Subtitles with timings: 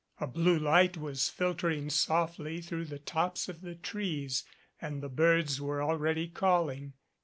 [0.19, 4.43] A blue light was filtering softly through the tops of the trees
[4.81, 6.93] and the birds were already calling.